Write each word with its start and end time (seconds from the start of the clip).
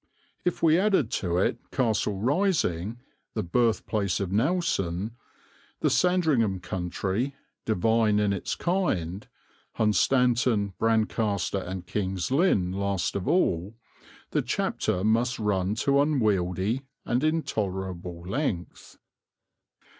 If 0.43 0.63
we 0.63 0.79
added 0.79 1.11
to 1.21 1.37
it 1.37 1.59
Castle 1.69 2.17
Rising, 2.17 2.97
the 3.35 3.43
birthplace 3.43 4.19
of 4.19 4.31
Nelson, 4.31 5.11
the 5.81 5.91
Sandringham 5.91 6.59
country, 6.59 7.35
divine 7.65 8.17
in 8.17 8.33
its 8.33 8.55
kind, 8.55 9.27
Hunstanton, 9.77 10.73
Brancaster, 10.79 11.61
and 11.61 11.85
King's 11.85 12.31
Lynn 12.31 12.71
last 12.71 13.15
of 13.15 13.27
all, 13.27 13.75
the 14.31 14.41
chapter 14.41 15.03
must 15.03 15.37
run 15.37 15.75
to 15.75 16.01
unwieldly 16.01 16.81
and 17.05 17.23
intolerable 17.23 18.21
length. 18.25 18.97